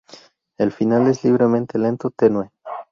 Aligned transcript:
El 0.57 0.71
final 0.71 1.05
es 1.05 1.23
libremente 1.23 1.77
lento, 1.77 2.09
tenue. 2.09 2.49